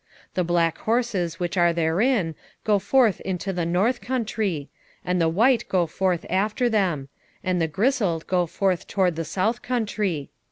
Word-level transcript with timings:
6:6 0.29 0.33
The 0.33 0.43
black 0.45 0.77
horses 0.79 1.39
which 1.39 1.57
are 1.57 1.73
therein 1.73 2.33
go 2.63 2.79
forth 2.79 3.21
into 3.21 3.53
the 3.53 3.67
north 3.67 4.01
country; 4.01 4.67
and 5.05 5.21
the 5.21 5.29
white 5.29 5.69
go 5.69 5.85
forth 5.85 6.25
after 6.27 6.67
them; 6.69 7.09
and 7.43 7.61
the 7.61 7.67
grisled 7.67 8.25
go 8.25 8.47
forth 8.47 8.87
toward 8.87 9.15
the 9.15 9.23
south 9.23 9.61
country. 9.61 10.31